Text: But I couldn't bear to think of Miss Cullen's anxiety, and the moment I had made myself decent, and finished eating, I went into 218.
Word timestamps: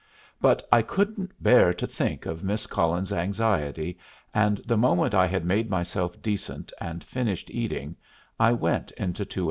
But 0.41 0.67
I 0.71 0.81
couldn't 0.81 1.31
bear 1.43 1.75
to 1.75 1.85
think 1.85 2.25
of 2.25 2.43
Miss 2.43 2.65
Cullen's 2.65 3.13
anxiety, 3.13 3.99
and 4.33 4.57
the 4.65 4.75
moment 4.75 5.13
I 5.13 5.27
had 5.27 5.45
made 5.45 5.69
myself 5.69 6.19
decent, 6.23 6.73
and 6.81 7.03
finished 7.03 7.51
eating, 7.51 7.95
I 8.39 8.53
went 8.53 8.89
into 8.93 9.25
218. 9.25 9.39